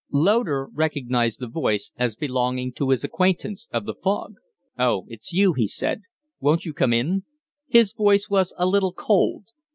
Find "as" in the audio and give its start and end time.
1.95-2.15